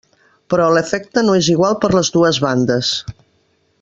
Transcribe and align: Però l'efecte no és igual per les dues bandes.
Però 0.53 0.69
l'efecte 0.75 1.23
no 1.27 1.35
és 1.41 1.49
igual 1.57 1.77
per 1.85 1.91
les 1.97 2.13
dues 2.17 2.41
bandes. 2.47 2.95